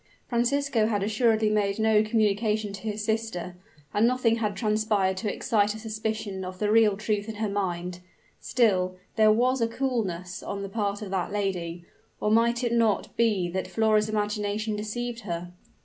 Francisco 0.27 0.87
had 0.87 1.03
assuredly 1.03 1.51
made 1.51 1.77
no 1.77 2.01
communication 2.01 2.73
to 2.73 2.81
his 2.81 3.03
sister; 3.05 3.55
and 3.93 4.07
nothing 4.07 4.37
had 4.37 4.55
transpired 4.55 5.15
to 5.15 5.31
excite 5.31 5.75
a 5.75 5.77
suspicion 5.77 6.43
of 6.43 6.57
the 6.57 6.71
real 6.71 6.97
truth 6.97 7.29
in 7.29 7.35
her 7.35 7.47
mind. 7.47 7.99
Still 8.39 8.95
there 9.15 9.31
was 9.31 9.61
a 9.61 9.67
coolness 9.67 10.41
on 10.41 10.63
the 10.63 10.69
part 10.69 11.03
of 11.03 11.11
that 11.11 11.31
lady: 11.31 11.85
or 12.19 12.31
might 12.31 12.63
it 12.63 12.73
not 12.73 13.15
be 13.15 13.47
that 13.49 13.67
Flora's 13.67 14.09
imagination 14.09 14.75
deceived 14.75 15.19
her? 15.19 15.51